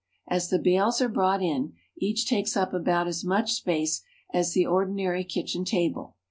[0.27, 4.01] As the bales are brought in, each takes up about as much space
[4.33, 6.15] as the ordinary kitchen table.